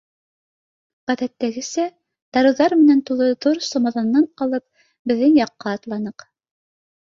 [1.11, 1.85] Ғәҙәттәгесә,
[2.39, 4.69] дарыуҙар менән тулы ҙур сумаҙанын алып,
[5.15, 6.31] беҙҙең яҡҡа атланыҡ.